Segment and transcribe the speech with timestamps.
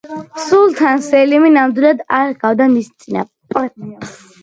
[0.45, 4.23] სულთან სელიმი ნამდვილად არ ჰგავდა მის წინაპრებს.